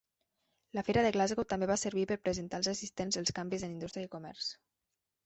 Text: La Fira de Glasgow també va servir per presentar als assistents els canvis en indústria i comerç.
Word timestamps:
La 0.77 0.83
Fira 0.85 1.01
de 1.07 1.11
Glasgow 1.17 1.45
també 1.51 1.67
va 1.71 1.77
servir 1.81 2.05
per 2.11 2.17
presentar 2.29 2.61
als 2.61 2.71
assistents 2.73 3.21
els 3.21 3.35
canvis 3.41 3.67
en 3.69 3.77
indústria 3.77 4.09
i 4.11 4.13
comerç. 4.17 4.49